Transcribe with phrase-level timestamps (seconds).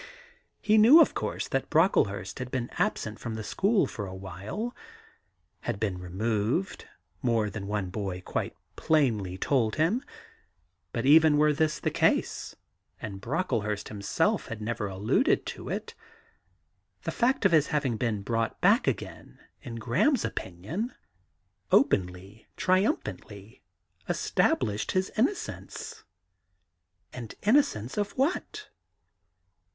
[0.63, 4.75] He knew, of course, that Brocklehurst had been absent from the school for a while—
[5.67, 6.87] had been removed,
[7.21, 10.03] more than one boy quite plainly told him—
[10.91, 12.55] but even were this the case
[12.99, 15.93] (and Brocklehurst himself had never alluded to it),
[17.03, 20.95] the fact of his having been brought back again, in Graham's opinion,
[21.71, 23.61] openly, triumphantly,
[24.09, 26.03] established his innocence.
[27.13, 28.67] And inno cence of what?